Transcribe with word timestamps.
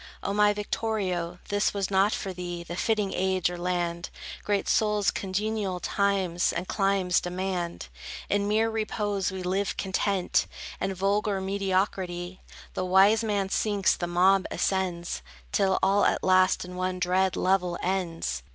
O 0.23 0.33
my 0.33 0.51
Victorio, 0.51 1.37
this 1.49 1.75
was 1.75 1.91
not 1.91 2.11
for 2.11 2.33
thee 2.33 2.63
The 2.63 2.75
fitting 2.75 3.13
age, 3.13 3.51
or 3.51 3.57
land. 3.59 4.09
Great 4.43 4.67
souls 4.67 5.11
congenial 5.11 5.79
times 5.79 6.51
and 6.51 6.67
climes 6.67 7.21
demand. 7.21 7.85
In 8.27 8.47
mere 8.47 8.67
repose 8.71 9.31
we 9.31 9.43
live 9.43 9.77
content, 9.77 10.47
And 10.79 10.95
vulgar 10.97 11.39
mediocrity; 11.39 12.41
The 12.73 12.83
wise 12.83 13.23
man 13.23 13.49
sinks, 13.49 13.95
the 13.95 14.07
mob 14.07 14.47
ascends, 14.49 15.21
Till 15.51 15.77
all 15.83 16.03
at 16.05 16.23
last 16.23 16.65
in 16.65 16.75
one 16.75 16.97
dread 16.97 17.35
level 17.35 17.77
ends. 17.83 18.41